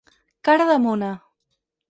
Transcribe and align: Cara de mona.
Cara 0.49 0.65
de 0.71 0.79
mona. 0.87 1.11